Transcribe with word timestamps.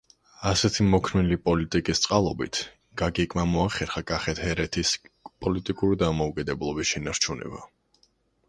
ასეთი 0.51 0.85
მოქნილი 0.93 1.35
პოლიტიკის 1.49 2.01
წყალობით, 2.05 2.61
გაგიკმა 3.01 3.45
მოახერხა 3.51 4.03
კახეთ-ჰერეთის 4.13 4.95
პოლიტიკური 5.45 6.01
დამოუკიდებლობის 6.07 6.95
შენარჩუნება. 6.95 7.63